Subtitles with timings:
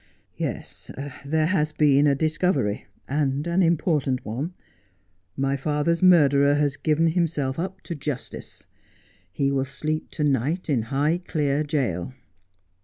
[0.35, 0.89] 'Yes,
[1.23, 4.55] there has been a discovery, and an important one.
[5.37, 8.65] My father's murderer has given himself up to justice.
[9.31, 12.15] He will sleep to night in Highclere jail.'